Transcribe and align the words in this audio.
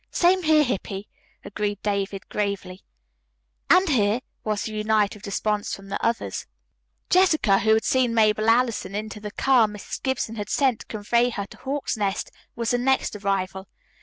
"Same 0.09 0.41
here, 0.41 0.63
Hippy," 0.63 1.07
agreed 1.45 1.79
David 1.83 2.27
gravely. 2.27 2.81
"And 3.69 3.87
here," 3.87 4.21
was 4.43 4.63
the 4.63 4.73
united 4.73 5.27
response 5.27 5.75
from 5.75 5.89
the 5.89 6.03
others. 6.03 6.47
Jessica, 7.11 7.59
who 7.59 7.75
had 7.75 7.83
seen 7.85 8.15
Mabel 8.15 8.49
Allison 8.49 8.95
into 8.95 9.19
the 9.19 9.29
car 9.29 9.67
Mrs. 9.67 10.01
Gibson 10.01 10.37
had 10.37 10.49
sent 10.49 10.79
to 10.79 10.85
convey 10.87 11.29
her 11.29 11.45
to 11.45 11.57
Hawk's 11.57 11.97
Nest, 11.97 12.31
was 12.55 12.71
the 12.71 12.79
next 12.79 13.15
arrival. 13.15 13.67